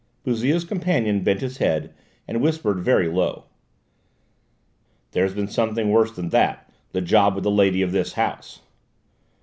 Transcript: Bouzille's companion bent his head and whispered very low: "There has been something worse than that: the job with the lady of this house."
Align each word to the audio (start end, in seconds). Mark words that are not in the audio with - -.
Bouzille's 0.23 0.65
companion 0.65 1.21
bent 1.23 1.41
his 1.41 1.57
head 1.57 1.93
and 2.27 2.41
whispered 2.41 2.79
very 2.79 3.07
low: 3.07 3.43
"There 5.11 5.21
has 5.25 5.35
been 5.35 5.47
something 5.47 5.91
worse 5.91 6.11
than 6.11 6.29
that: 6.29 6.73
the 6.91 7.01
job 7.01 7.35
with 7.35 7.43
the 7.43 7.51
lady 7.51 7.83
of 7.83 7.91
this 7.91 8.13
house." 8.13 8.61